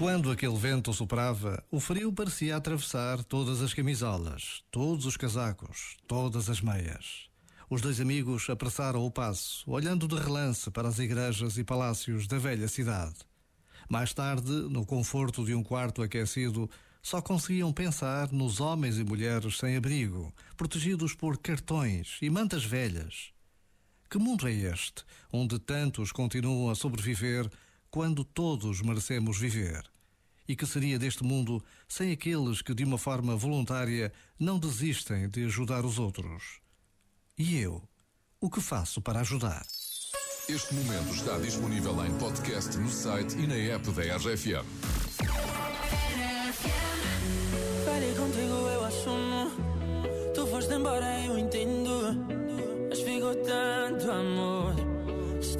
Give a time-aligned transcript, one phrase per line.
[0.00, 6.48] Quando aquele vento soprava, o frio parecia atravessar todas as camisolas, todos os casacos, todas
[6.48, 7.28] as meias.
[7.68, 12.38] Os dois amigos apressaram o passo, olhando de relance para as igrejas e palácios da
[12.38, 13.16] velha cidade.
[13.90, 16.70] Mais tarde, no conforto de um quarto aquecido,
[17.02, 23.32] só conseguiam pensar nos homens e mulheres sem abrigo, protegidos por cartões e mantas velhas.
[24.08, 27.50] Que mundo é este, onde tantos continuam a sobreviver
[27.90, 29.82] quando todos merecemos viver?
[30.46, 35.44] E que seria deste mundo sem aqueles que, de uma forma voluntária, não desistem de
[35.44, 36.60] ajudar os outros?
[37.36, 37.82] E eu?
[38.40, 39.66] O que faço para ajudar?
[40.48, 44.66] Este momento está disponível em podcast no site e na app da RFM.
[47.84, 49.50] Falei contigo, eu assumo.
[50.34, 52.16] Tu foste embora, eu entendo.
[52.88, 54.69] Mas ficou tanto amor.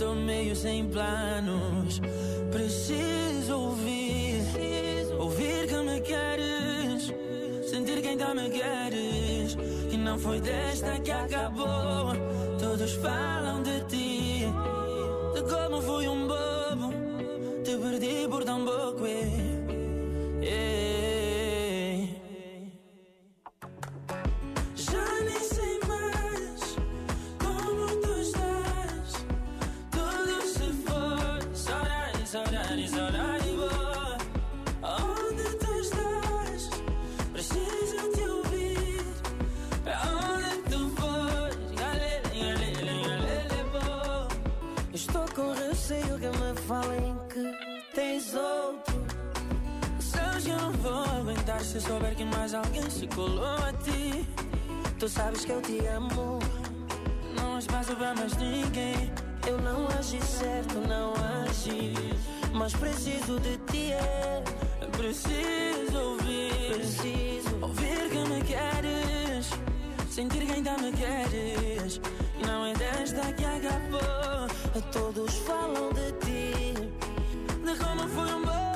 [0.01, 2.01] Estou meio sem planos.
[2.51, 4.41] Preciso ouvir.
[5.19, 7.13] Ouvir que me queres.
[7.69, 9.59] Sentir que ainda me queres.
[9.91, 12.15] Que não foi desta que acabou.
[12.59, 14.20] Todos falam de ti.
[46.71, 49.05] Falem que tens outro.
[49.99, 54.25] Seus eu não vou aguentar se souber que mais alguém se colou a ti.
[55.01, 56.39] Tu sabes que eu te amo.
[57.35, 59.13] Não há espaço pra mais ninguém.
[59.49, 61.20] Eu não agi certo, não.
[62.61, 64.45] Mas preciso de ti, é.
[64.95, 66.75] Preciso ouvir.
[66.75, 69.49] Preciso ouvir que me queres.
[70.11, 72.03] Sentir que ainda me queres.
[72.47, 74.47] Não é desta que acabou.
[74.93, 76.75] Todos falam de ti.
[77.65, 78.70] De como fui um bobo.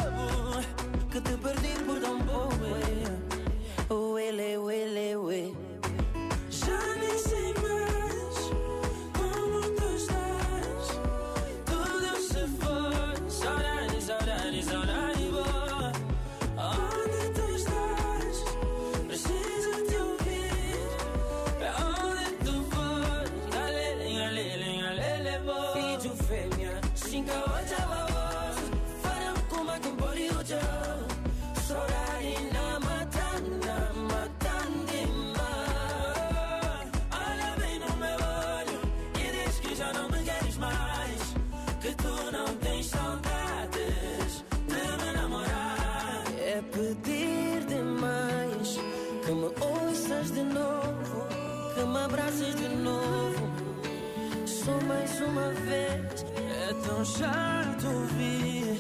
[49.24, 51.26] Que me ouças de novo,
[51.74, 53.50] que me abraces de novo.
[54.46, 56.24] Só mais uma vez.
[56.68, 58.78] É tão chato ouvir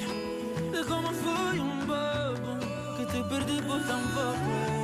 [0.72, 2.52] de como fui um bobo
[2.96, 4.83] que te perdi por tão pouco.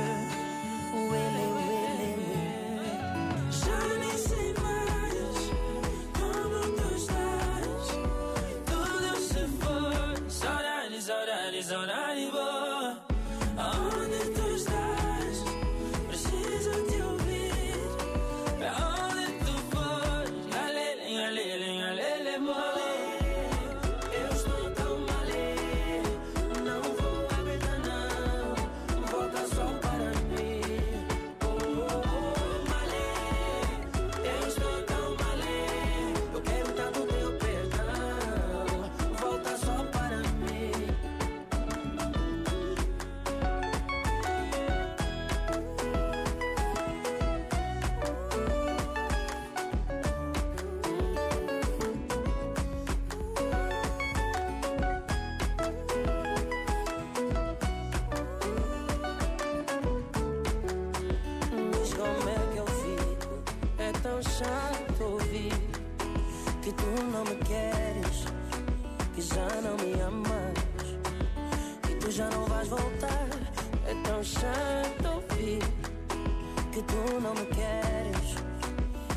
[64.41, 65.53] Chato ouvir
[66.63, 68.25] que tu não me queres,
[69.13, 70.97] que já não me amas,
[71.83, 73.27] que tu já não vais voltar.
[73.85, 75.61] É tão chato ouvir
[76.71, 78.35] que tu não me queres,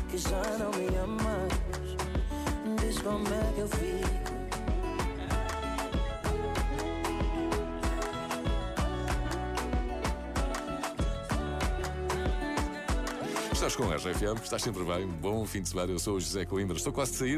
[0.09, 1.53] que já não me amas.
[2.79, 4.44] Diz como é que eu fico.
[13.55, 15.07] Estás com a RFM, estás sempre bem.
[15.07, 15.89] Bom fim de semana.
[15.89, 16.75] Eu sou o José Coimbra.
[16.75, 17.33] Estou quase de sair.